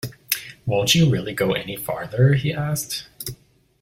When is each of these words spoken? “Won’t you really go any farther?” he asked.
“Won’t 0.65 0.95
you 0.95 1.11
really 1.11 1.31
go 1.35 1.53
any 1.53 1.75
farther?” 1.75 2.33
he 2.33 2.51
asked. 2.51 3.07